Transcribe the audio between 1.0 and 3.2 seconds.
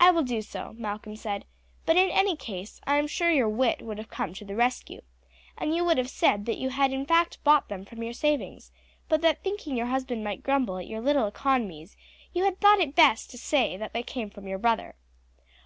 said; "but in any case I am